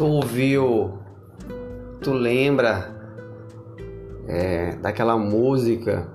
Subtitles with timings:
[0.00, 0.98] Tu ouviu,
[2.00, 2.90] tu lembra
[4.26, 6.08] é, daquela música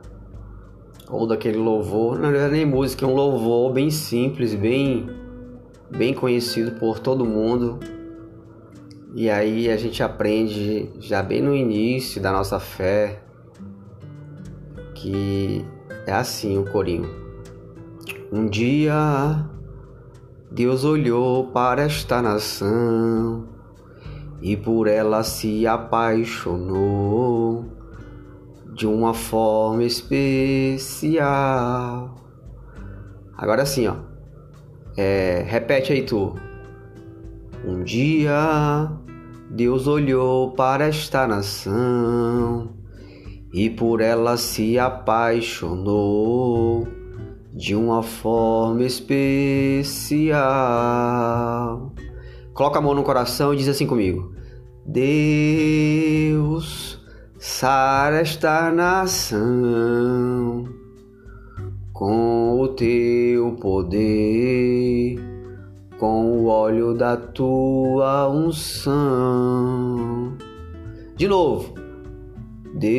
[1.08, 2.18] ou daquele louvor?
[2.18, 5.08] Não é nem música, é um louvor bem simples, bem,
[5.96, 7.78] bem conhecido por todo mundo.
[9.14, 13.22] E aí a gente aprende já bem no início da nossa fé
[14.96, 15.64] que
[16.08, 17.08] é assim o corinho.
[18.32, 19.46] Um dia
[20.50, 23.54] Deus olhou para esta nação
[24.42, 27.66] e por ela se apaixonou
[28.74, 31.24] de uma forma especial.
[33.38, 33.96] Agora sim, ó.
[34.98, 36.36] É, repete aí tu.
[37.66, 38.92] Um dia
[39.50, 42.70] Deus olhou para esta nação
[43.54, 46.86] e por ela se apaixonou
[47.54, 50.36] de uma forma especial.
[52.56, 54.32] Coloca a mão no coração e diz assim comigo:
[54.86, 56.32] Deus,
[57.38, 60.64] sara esta nação
[61.92, 65.20] com o teu poder,
[66.00, 68.96] com o óleo da tua unção.
[71.18, 71.74] De novo,
[72.74, 72.98] Deus,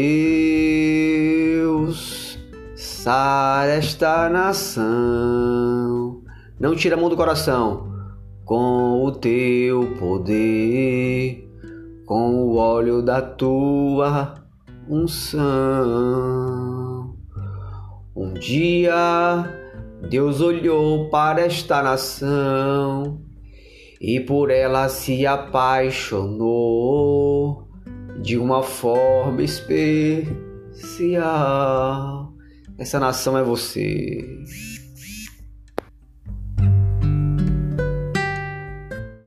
[2.75, 6.21] sara esta nação.
[6.61, 7.96] Não tira a mão do coração
[8.47, 11.47] com o teu poder,
[12.07, 14.35] com o óleo da tua
[14.89, 15.45] unção.
[18.15, 19.67] Um dia
[20.09, 23.21] Deus olhou para esta nação
[24.01, 26.47] e por ela se apaixonou
[28.23, 30.33] de uma forma especial.
[32.79, 34.25] Essa nação é você.